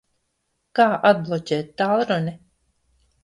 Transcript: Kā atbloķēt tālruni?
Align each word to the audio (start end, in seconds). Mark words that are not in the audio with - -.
Kā 0.77 0.87
atbloķēt 1.09 1.69
tālruni? 1.81 2.33